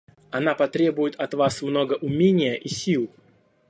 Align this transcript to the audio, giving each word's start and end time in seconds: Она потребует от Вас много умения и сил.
Она 0.31 0.55
потребует 0.55 1.13
от 1.17 1.35
Вас 1.35 1.61
много 1.61 1.93
умения 1.93 2.55
и 2.55 2.67
сил. 2.67 3.11